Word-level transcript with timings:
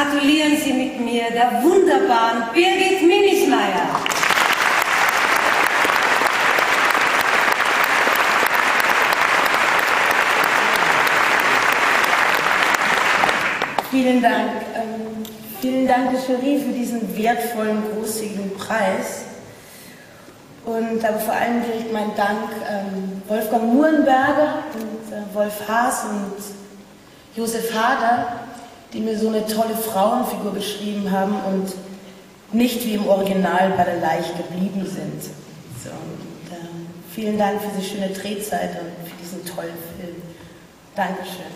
gratulieren 0.00 0.56
Sie 0.56 0.72
mit 0.72 0.98
mir 1.00 1.30
der 1.30 1.62
wunderbaren 1.62 2.44
Birgit 2.54 3.02
Minismeier. 3.02 3.86
Vielen 13.90 14.22
Dank. 14.22 14.50
Ähm, 14.74 15.24
vielen 15.60 15.86
Dank, 15.86 16.12
Jury, 16.26 16.60
für 16.60 16.72
diesen 16.72 17.16
wertvollen, 17.18 17.82
großzügigen 17.92 18.56
Preis. 18.56 19.24
Und 20.64 21.04
aber 21.04 21.18
vor 21.18 21.34
allem 21.34 21.62
gilt 21.64 21.92
mein 21.92 22.14
Dank 22.16 22.48
ähm, 22.70 23.22
Wolfgang 23.28 23.74
Murenberger 23.74 24.60
und 24.74 25.12
äh, 25.12 25.34
Wolf 25.34 25.68
Haas 25.68 26.04
und 26.04 26.36
Josef 27.36 27.74
Hader, 27.74 28.40
die 28.92 29.00
mir 29.00 29.18
so 29.18 29.28
eine 29.28 29.46
tolle 29.46 29.76
Frauenfigur 29.76 30.52
beschrieben 30.52 31.10
haben 31.10 31.34
und 31.46 31.72
nicht 32.52 32.84
wie 32.84 32.94
im 32.94 33.06
Original 33.06 33.72
bei 33.76 33.84
der 33.84 34.00
Leiche 34.00 34.32
geblieben 34.34 34.84
sind. 34.84 35.22
So, 35.82 35.90
und, 35.90 36.52
äh, 36.52 37.14
vielen 37.14 37.38
Dank 37.38 37.60
für 37.60 37.68
diese 37.76 37.90
schöne 37.90 38.08
Drehzeit 38.08 38.70
und 38.70 39.08
für 39.08 39.16
diesen 39.22 39.44
tollen 39.44 39.78
Film. 39.98 40.16
Dankeschön. 40.96 41.46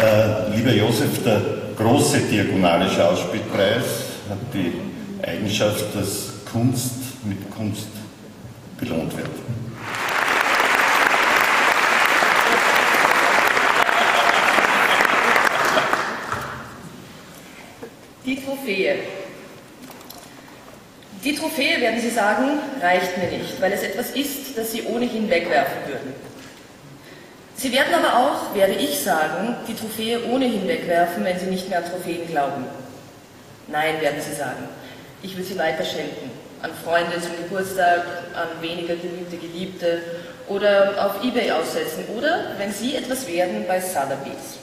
Äh, 0.00 0.56
lieber 0.56 0.72
Josef, 0.72 1.22
der 1.22 1.42
große 1.76 2.20
diagonale 2.20 2.88
Schauspielpreis 2.88 3.84
hat 4.30 4.38
die 4.54 4.72
Eigenschaft, 5.26 5.94
dass 5.94 6.30
Kunst 6.50 6.92
mit 7.24 7.50
Kunst 7.50 7.88
belohnt 8.78 9.14
wird. 9.16 9.28
Die 18.24 18.36
Trophäe. 18.44 18.96
Die 21.24 21.34
Trophäe, 21.34 21.80
werden 21.80 22.00
Sie 22.00 22.10
sagen, 22.10 22.58
reicht 22.80 23.16
mir 23.16 23.38
nicht, 23.38 23.60
weil 23.60 23.72
es 23.72 23.82
etwas 23.82 24.10
ist, 24.10 24.56
das 24.56 24.72
Sie 24.72 24.82
ohnehin 24.82 25.28
wegwerfen 25.30 25.78
würden. 25.86 26.14
Sie 27.56 27.72
werden 27.72 27.94
aber 27.94 28.16
auch, 28.16 28.54
werde 28.54 28.74
ich 28.74 29.00
sagen, 29.00 29.56
die 29.68 29.74
Trophäe 29.74 30.24
ohnehin 30.30 30.66
wegwerfen, 30.68 31.24
wenn 31.24 31.38
Sie 31.38 31.46
nicht 31.46 31.68
mehr 31.68 31.78
an 31.78 31.90
Trophäen 31.90 32.26
glauben. 32.26 32.64
Nein, 33.68 34.00
werden 34.00 34.20
Sie 34.20 34.34
sagen, 34.34 34.68
ich 35.22 35.36
will 35.36 35.44
sie 35.44 35.58
weiter 35.58 35.84
schenken. 35.84 36.30
An 36.62 36.70
Freunde 36.84 37.20
zum 37.20 37.36
Geburtstag, 37.36 38.04
an 38.34 38.60
weniger 38.60 38.96
geliebte 38.96 39.36
Geliebte 39.36 40.02
oder 40.48 41.06
auf 41.06 41.24
Ebay 41.24 41.52
aussetzen 41.52 42.04
oder, 42.16 42.52
wenn 42.58 42.72
Sie 42.72 42.96
etwas 42.96 43.26
werden, 43.26 43.64
bei 43.66 43.80
Sotheby's. 43.80 44.58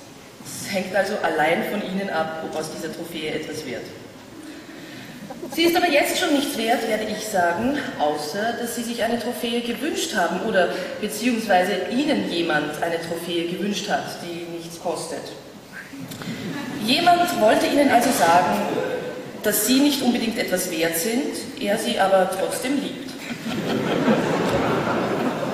Es 0.46 0.72
hängt 0.74 0.96
also 0.96 1.14
allein 1.22 1.64
von 1.72 1.82
Ihnen 1.82 2.10
ab, 2.10 2.44
ob 2.46 2.60
aus 2.60 2.68
dieser 2.76 2.94
Trophäe 2.94 3.32
etwas 3.32 3.66
wird. 3.66 3.84
Sie 5.54 5.64
ist 5.64 5.76
aber 5.76 5.90
jetzt 5.90 6.20
schon 6.20 6.34
nichts 6.34 6.58
wert, 6.58 6.88
werde 6.88 7.06
ich 7.06 7.26
sagen, 7.26 7.78
außer 8.00 8.54
dass 8.60 8.76
Sie 8.76 8.84
sich 8.84 9.04
eine 9.04 9.20
Trophäe 9.20 9.62
gewünscht 9.62 10.16
haben 10.16 10.42
oder 10.48 10.70
beziehungsweise 11.02 11.74
Ihnen 11.92 12.30
jemand 12.32 12.82
eine 12.82 12.98
Trophäe 13.02 13.48
gewünscht 13.48 13.90
hat, 13.90 14.06
die 14.24 14.58
nichts 14.58 14.80
kostet. 14.80 15.22
Jemand 16.86 17.42
wollte 17.42 17.68
Ihnen 17.68 17.90
also 17.90 18.10
sagen, 18.12 18.62
dass 19.44 19.66
Sie 19.66 19.80
nicht 19.80 20.02
unbedingt 20.02 20.38
etwas 20.38 20.70
wert 20.72 20.98
sind, 20.98 21.36
er 21.60 21.78
Sie 21.78 22.00
aber 22.00 22.30
trotzdem 22.40 22.80
liebt. 22.82 23.12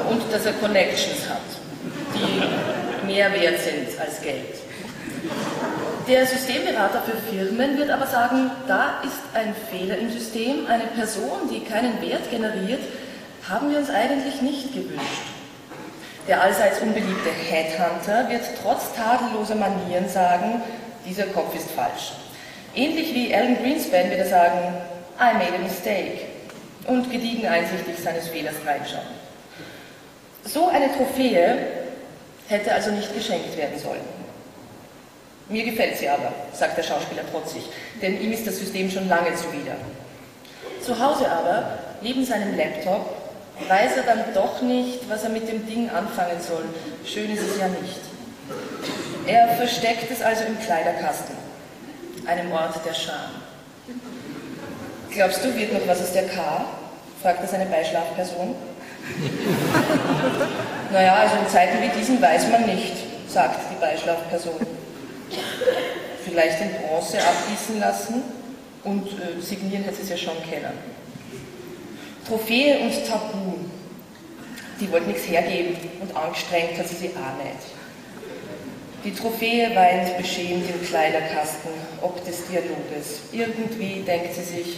Und 0.09 0.21
dass 0.31 0.45
er 0.45 0.53
Connections 0.53 1.29
hat, 1.29 1.41
die 2.15 3.05
mehr 3.05 3.31
wert 3.33 3.59
sind 3.61 3.99
als 3.99 4.21
Geld. 4.21 4.55
Der 6.07 6.25
Systemberater 6.25 7.01
für 7.01 7.15
Firmen 7.31 7.77
wird 7.77 7.89
aber 7.89 8.07
sagen, 8.07 8.51
da 8.67 9.01
ist 9.03 9.21
ein 9.33 9.55
Fehler 9.71 9.97
im 9.97 10.11
System, 10.11 10.67
eine 10.67 10.83
Person, 10.83 11.49
die 11.49 11.61
keinen 11.61 12.01
Wert 12.01 12.29
generiert, 12.29 12.81
haben 13.47 13.71
wir 13.71 13.77
uns 13.77 13.89
eigentlich 13.89 14.41
nicht 14.41 14.73
gewünscht. 14.73 15.23
Der 16.27 16.41
allseits 16.41 16.81
unbeliebte 16.81 17.29
Headhunter 17.29 18.29
wird 18.29 18.41
trotz 18.61 18.93
tadelloser 18.93 19.55
Manieren 19.55 20.09
sagen, 20.09 20.61
dieser 21.07 21.25
Kopf 21.27 21.55
ist 21.55 21.71
falsch. 21.71 22.11
Ähnlich 22.75 23.13
wie 23.13 23.33
Alan 23.33 23.57
Greenspan 23.57 24.09
wird 24.09 24.19
er 24.19 24.27
sagen, 24.27 24.73
I 25.19 25.33
made 25.35 25.55
a 25.55 25.63
mistake 25.63 26.19
und 26.85 27.09
gediegen 27.11 27.47
einsichtig 27.47 27.95
seines 28.03 28.27
Fehlers 28.27 28.55
reinschauen. 28.65 29.07
So 30.43 30.67
eine 30.67 30.91
Trophäe 30.97 31.59
hätte 32.49 32.73
also 32.73 32.91
nicht 32.91 33.15
geschenkt 33.15 33.55
werden 33.55 33.79
sollen. 33.79 34.22
Mir 35.49 35.65
gefällt 35.65 35.97
sie 35.97 36.07
aber, 36.07 36.31
sagt 36.53 36.77
der 36.77 36.83
Schauspieler 36.83 37.29
trotzig, 37.29 37.63
denn 38.01 38.21
ihm 38.21 38.31
ist 38.31 38.47
das 38.47 38.59
System 38.59 38.89
schon 38.89 39.09
lange 39.09 39.35
zuwider. 39.35 39.75
Zu 40.81 40.97
Hause 40.97 41.29
aber, 41.29 41.77
neben 42.01 42.25
seinem 42.25 42.57
Laptop, 42.57 43.13
weiß 43.67 43.97
er 43.97 44.03
dann 44.03 44.33
doch 44.33 44.61
nicht, 44.61 45.09
was 45.09 45.23
er 45.23 45.29
mit 45.29 45.47
dem 45.47 45.65
Ding 45.67 45.89
anfangen 45.89 46.39
soll. 46.39 46.63
Schön 47.05 47.31
ist 47.31 47.43
es 47.43 47.59
ja 47.59 47.67
nicht. 47.67 47.99
Er 49.27 49.49
versteckt 49.55 50.09
es 50.11 50.21
also 50.21 50.45
im 50.45 50.59
Kleiderkasten, 50.59 51.35
einem 52.25 52.51
Ort 52.51 52.75
der 52.85 52.93
Scham. 52.93 53.41
Glaubst 55.11 55.43
du, 55.43 55.55
wird 55.55 55.73
noch 55.73 55.87
was 55.87 56.01
aus 56.01 56.13
der 56.13 56.27
K? 56.27 56.65
fragte 57.21 57.47
seine 57.47 57.65
Beischlafperson. 57.67 58.55
naja, 60.91 61.15
also 61.15 61.35
in 61.37 61.47
Zeiten 61.47 61.81
wie 61.81 61.99
diesen 61.99 62.21
weiß 62.21 62.49
man 62.49 62.65
nicht, 62.65 62.95
sagt 63.29 63.59
die 63.71 63.79
Beischlafperson 63.79 64.59
vielleicht 66.23 66.61
in 66.61 66.69
Bronze 66.87 67.17
abgießen 67.19 67.79
lassen 67.79 68.23
und 68.83 69.07
äh, 69.07 69.41
signieren 69.41 69.83
hätte 69.83 69.97
sie 69.97 70.03
es 70.03 70.09
ja 70.09 70.17
schon 70.17 70.41
kennen. 70.49 70.73
Trophäe 72.27 72.79
und 72.79 72.91
Tabu, 73.07 73.55
die 74.79 74.91
wollten 74.91 75.07
nichts 75.07 75.27
hergeben 75.27 75.75
und 76.01 76.15
angestrengt 76.15 76.77
hat 76.77 76.87
sie 76.87 76.95
sie 76.95 77.09
auch 77.09 77.43
nicht. 77.43 77.73
Die 79.03 79.13
Trophäe 79.13 79.75
weint 79.75 80.17
beschämt 80.17 80.63
im 80.69 80.85
Kleiderkasten, 80.85 81.71
ob 82.01 82.23
des 82.25 82.47
Dialoges. 82.47 83.19
Irgendwie 83.33 84.01
denkt 84.01 84.33
sie 84.33 84.43
sich, 84.43 84.77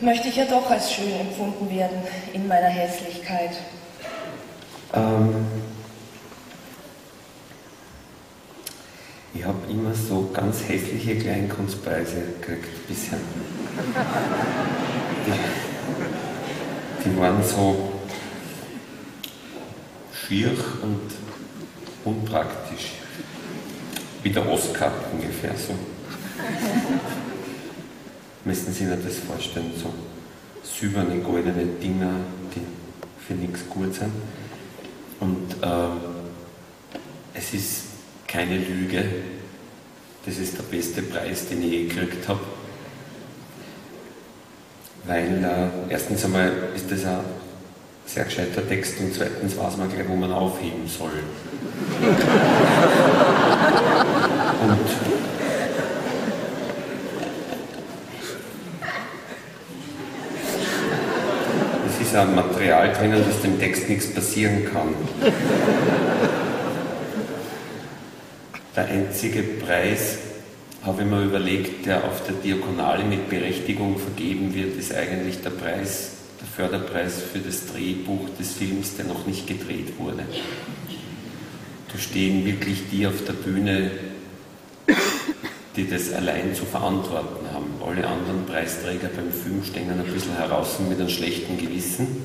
möchte 0.00 0.28
ich 0.28 0.36
ja 0.36 0.46
doch 0.46 0.70
als 0.70 0.92
schön 0.92 1.12
empfunden 1.20 1.70
werden 1.70 2.02
in 2.32 2.48
meiner 2.48 2.68
Hässlichkeit. 2.68 3.52
Ähm, 4.94 5.46
Ich 9.34 9.44
habe 9.44 9.61
immer 9.72 9.94
so 9.94 10.30
ganz 10.32 10.68
hässliche 10.68 11.16
Kleinkunstpreise 11.16 12.22
gekriegt 12.40 12.86
bisher. 12.86 13.18
Die, 15.26 15.32
die 17.04 17.18
waren 17.18 17.42
so 17.42 17.92
schier 20.12 20.50
und 20.82 21.00
unpraktisch. 22.04 22.92
Wie 24.22 24.30
der 24.30 24.48
Oscar 24.48 24.92
ungefähr 25.10 25.54
so. 25.56 25.74
Müssen 28.44 28.72
Sie 28.72 28.86
sich 28.86 29.04
das 29.04 29.18
vorstellen, 29.18 29.72
so 29.76 29.92
silberne, 30.62 31.18
goldene 31.20 31.64
Dinger, 31.82 32.14
die 32.54 32.60
für 33.26 33.34
nichts 33.34 33.60
gut 33.68 33.94
sind. 33.94 34.12
Und 35.20 35.54
äh, 35.62 35.66
es 37.34 37.54
ist 37.54 37.84
keine 38.26 38.58
Lüge. 38.58 39.04
Das 40.24 40.38
ist 40.38 40.56
der 40.56 40.62
beste 40.62 41.02
Preis, 41.02 41.48
den 41.48 41.62
ich 41.64 41.70
je 41.70 41.86
gekriegt 41.86 42.28
habe. 42.28 42.38
Weil 45.04 45.44
äh, 45.44 45.92
erstens 45.92 46.24
einmal 46.24 46.52
ist 46.76 46.88
das 46.92 47.04
ein 47.04 47.18
sehr 48.06 48.24
gescheiter 48.24 48.66
Text 48.68 49.00
und 49.00 49.12
zweitens 49.12 49.56
weiß 49.56 49.78
man 49.78 49.92
gleich, 49.92 50.08
wo 50.08 50.14
man 50.14 50.30
aufheben 50.32 50.86
soll. 50.86 51.10
und 54.62 54.78
es 61.88 62.00
ist 62.06 62.14
ein 62.14 62.32
Material 62.36 62.92
drinnen, 62.92 63.24
dass 63.26 63.40
dem 63.40 63.58
Text 63.58 63.88
nichts 63.88 64.14
passieren 64.14 64.66
kann. 64.72 64.94
Der 68.74 68.86
einzige 68.86 69.42
Preis, 69.42 70.16
habe 70.82 71.02
ich 71.02 71.08
mir 71.08 71.22
überlegt, 71.22 71.84
der 71.84 72.04
auf 72.04 72.24
der 72.24 72.34
Diakonale 72.34 73.04
mit 73.04 73.28
Berechtigung 73.28 73.98
vergeben 73.98 74.54
wird, 74.54 74.76
ist 74.78 74.94
eigentlich 74.94 75.40
der 75.42 75.50
Preis, 75.50 76.12
der 76.40 76.48
Förderpreis 76.48 77.20
für 77.20 77.38
das 77.38 77.66
Drehbuch 77.66 78.30
des 78.38 78.52
Films, 78.52 78.96
der 78.96 79.04
noch 79.04 79.26
nicht 79.26 79.46
gedreht 79.46 79.98
wurde. 79.98 80.24
Da 81.92 81.98
stehen 81.98 82.46
wirklich 82.46 82.88
die 82.90 83.06
auf 83.06 83.22
der 83.26 83.34
Bühne, 83.34 83.90
die 85.76 85.88
das 85.88 86.12
allein 86.14 86.54
zu 86.54 86.64
verantworten 86.64 87.46
haben. 87.52 87.74
Alle 87.86 88.06
anderen 88.06 88.46
Preisträger 88.46 89.08
beim 89.08 89.30
Film 89.30 89.62
stehen 89.62 89.90
ein 89.90 90.02
bisschen 90.12 90.36
heraus 90.36 90.78
mit 90.88 90.98
einem 90.98 91.10
schlechten 91.10 91.58
Gewissen, 91.58 92.24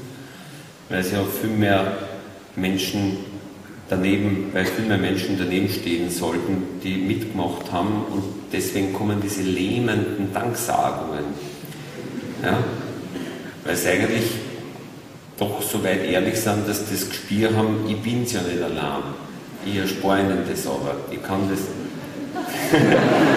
weil 0.90 1.04
sie 1.04 1.18
auch 1.18 1.30
viel 1.30 1.50
mehr 1.50 1.98
Menschen 2.56 3.18
daneben, 3.90 4.52
weil 4.54 4.66
viel 4.66 4.86
mehr 4.86 4.98
Menschen 4.98 5.38
daneben 5.38 5.70
stehen 5.70 6.10
sollten, 6.10 6.80
die 6.84 6.96
mitgemacht 6.96 7.72
haben 7.72 8.04
und 8.12 8.24
deswegen 8.52 8.94
kommen 8.94 9.22
diese 9.22 9.42
lähmenden 9.42 10.34
Danksagungen. 10.34 11.26
Ja? 12.44 12.64
Weil 13.64 13.74
es 13.74 13.86
eigentlich 13.86 14.24
doch 15.38 15.62
so 15.62 15.84
weit 15.84 16.04
ehrlich 16.04 16.40
sind, 16.40 16.68
dass 16.68 16.90
das 16.90 17.10
Gespür 17.10 17.56
haben, 17.56 17.86
ich 17.88 17.98
bin's 17.98 18.34
ja 18.34 18.42
nicht 18.42 18.62
allein. 18.62 19.04
Ich 19.66 19.76
erspare 19.76 20.22
ihnen 20.22 20.44
das 20.50 20.66
aber. 20.66 20.96
Ich 21.12 21.22
kann 21.22 21.50
das, 21.50 21.60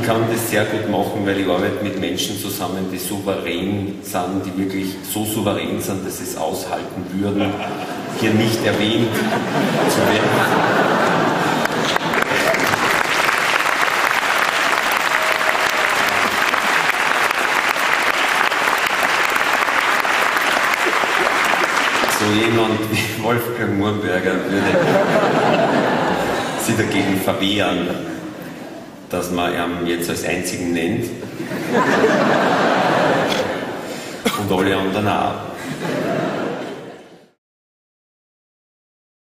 ich 0.00 0.06
kann 0.06 0.24
das 0.30 0.50
sehr 0.50 0.64
gut 0.64 0.90
machen, 0.90 1.26
weil 1.26 1.40
ich 1.40 1.46
arbeite 1.46 1.82
mit 1.82 2.00
Menschen 2.00 2.38
zusammen, 2.38 2.86
die 2.92 2.98
souverän 2.98 3.98
sind, 4.02 4.42
die 4.44 4.56
wirklich 4.56 4.94
so 5.02 5.24
souverän 5.24 5.80
sind, 5.80 6.06
dass 6.06 6.18
sie 6.18 6.24
es 6.24 6.36
aushalten 6.36 7.04
würden, 7.12 7.52
hier 8.20 8.32
nicht 8.32 8.64
erwähnt 8.64 9.14
zu 9.88 10.00
werden. 10.00 10.90
jemand 22.34 22.78
wie 22.92 23.22
Wolfgang 23.24 23.76
Murberger 23.76 24.34
würde 24.44 24.78
sich 26.62 26.76
dagegen 26.76 27.20
verwehren, 27.24 27.88
dass 29.10 29.30
man 29.30 29.52
ihn 29.52 29.86
jetzt 29.86 30.08
als 30.08 30.24
einzigen 30.24 30.72
nennt. 30.72 31.10
Und 34.38 34.58
alle 34.58 34.76
anderen 34.76 35.08
auch. 35.08 35.34